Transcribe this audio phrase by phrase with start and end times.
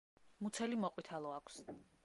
[0.45, 1.63] მუცელი მოყვითალო აქვს.